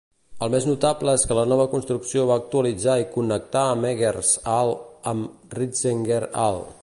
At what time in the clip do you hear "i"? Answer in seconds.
3.03-3.07